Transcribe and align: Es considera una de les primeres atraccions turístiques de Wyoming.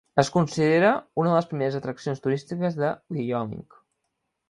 Es 0.21 0.29
considera 0.35 0.93
una 1.23 1.29
de 1.31 1.35
les 1.37 1.49
primeres 1.53 1.79
atraccions 1.81 2.25
turístiques 2.25 2.83
de 2.83 2.93
Wyoming. 3.19 3.67